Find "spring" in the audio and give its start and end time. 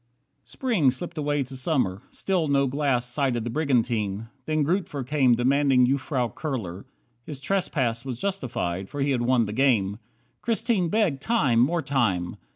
0.49-0.89